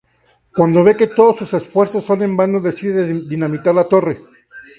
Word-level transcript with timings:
Cuando 0.55 0.83
ve 0.83 0.97
que 0.97 1.05
todos 1.05 1.37
sus 1.37 1.53
esfuerzos 1.53 2.03
son 2.05 2.23
en 2.23 2.35
vano, 2.35 2.59
decide 2.59 3.05
dinamitar 3.29 3.75
la 3.75 3.83
torre. 3.87 4.17